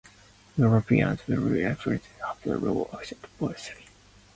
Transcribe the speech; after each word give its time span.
Eruptions 0.57 1.19
will 1.27 1.47
be 1.51 1.61
effusive 1.63 2.01
if 2.03 2.41
the 2.41 2.49
magma 2.53 2.53
has 2.53 2.61
a 2.61 2.71
low 2.73 2.99
ascent 2.99 3.27
velocity. 3.37 3.85